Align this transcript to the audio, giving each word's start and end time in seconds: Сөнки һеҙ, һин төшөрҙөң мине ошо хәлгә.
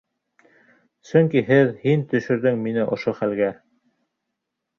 Сөнки 1.09 1.43
һеҙ, 1.49 1.69
һин 1.83 2.07
төшөрҙөң 2.15 2.59
мине 2.65 2.87
ошо 2.97 3.15
хәлгә. 3.21 3.53